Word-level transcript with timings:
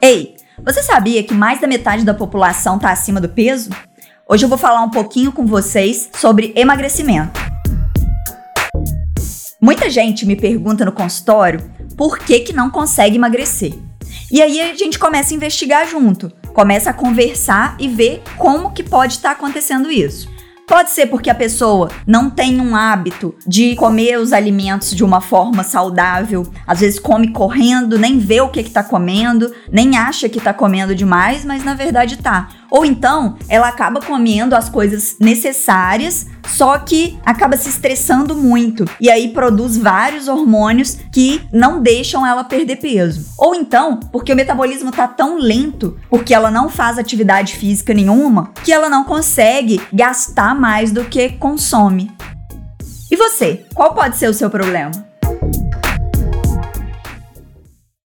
Ei, 0.00 0.36
você 0.64 0.80
sabia 0.80 1.24
que 1.24 1.34
mais 1.34 1.60
da 1.60 1.66
metade 1.66 2.04
da 2.04 2.14
população 2.14 2.76
está 2.76 2.92
acima 2.92 3.20
do 3.20 3.28
peso? 3.28 3.70
Hoje 4.28 4.44
eu 4.44 4.48
vou 4.48 4.56
falar 4.56 4.80
um 4.82 4.90
pouquinho 4.90 5.32
com 5.32 5.44
vocês 5.44 6.08
sobre 6.14 6.52
emagrecimento. 6.54 7.40
Muita 9.60 9.90
gente 9.90 10.24
me 10.24 10.36
pergunta 10.36 10.84
no 10.84 10.92
consultório 10.92 11.68
por 11.96 12.16
que, 12.20 12.38
que 12.40 12.52
não 12.52 12.70
consegue 12.70 13.16
emagrecer. 13.16 13.74
E 14.30 14.40
aí 14.40 14.60
a 14.60 14.74
gente 14.74 15.00
começa 15.00 15.34
a 15.34 15.36
investigar 15.36 15.84
junto, 15.88 16.30
começa 16.54 16.90
a 16.90 16.94
conversar 16.94 17.74
e 17.80 17.88
ver 17.88 18.22
como 18.36 18.70
que 18.70 18.84
pode 18.84 19.14
estar 19.14 19.30
tá 19.30 19.34
acontecendo 19.34 19.90
isso. 19.90 20.30
Pode 20.68 20.90
ser 20.90 21.06
porque 21.06 21.30
a 21.30 21.34
pessoa 21.34 21.90
não 22.06 22.28
tem 22.28 22.60
um 22.60 22.76
hábito 22.76 23.34
de 23.46 23.74
comer 23.74 24.18
os 24.18 24.34
alimentos 24.34 24.90
de 24.94 25.02
uma 25.02 25.18
forma 25.18 25.64
saudável, 25.64 26.46
às 26.66 26.80
vezes 26.80 27.00
come 27.00 27.32
correndo, 27.32 27.98
nem 27.98 28.18
vê 28.18 28.42
o 28.42 28.50
que 28.50 28.60
está 28.60 28.84
comendo, 28.84 29.50
nem 29.72 29.96
acha 29.96 30.28
que 30.28 30.36
está 30.36 30.52
comendo 30.52 30.94
demais, 30.94 31.42
mas 31.42 31.64
na 31.64 31.72
verdade 31.72 32.18
tá. 32.18 32.50
Ou 32.70 32.84
então 32.84 33.36
ela 33.48 33.68
acaba 33.68 34.00
comendo 34.00 34.54
as 34.54 34.68
coisas 34.68 35.16
necessárias, 35.20 36.26
só 36.46 36.78
que 36.78 37.18
acaba 37.24 37.56
se 37.56 37.68
estressando 37.68 38.34
muito 38.34 38.84
e 39.00 39.10
aí 39.10 39.28
produz 39.28 39.76
vários 39.76 40.28
hormônios 40.28 40.98
que 41.12 41.42
não 41.52 41.80
deixam 41.80 42.26
ela 42.26 42.44
perder 42.44 42.76
peso. 42.76 43.26
Ou 43.38 43.54
então, 43.54 43.98
porque 44.12 44.32
o 44.32 44.36
metabolismo 44.36 44.90
tá 44.90 45.06
tão 45.06 45.38
lento, 45.38 45.98
porque 46.10 46.34
ela 46.34 46.50
não 46.50 46.68
faz 46.68 46.98
atividade 46.98 47.56
física 47.56 47.94
nenhuma, 47.94 48.52
que 48.64 48.72
ela 48.72 48.88
não 48.88 49.04
consegue 49.04 49.80
gastar 49.92 50.54
mais 50.54 50.92
do 50.92 51.04
que 51.04 51.30
consome. 51.30 52.10
E 53.10 53.16
você, 53.16 53.64
qual 53.74 53.94
pode 53.94 54.16
ser 54.16 54.28
o 54.28 54.34
seu 54.34 54.50
problema? 54.50 55.07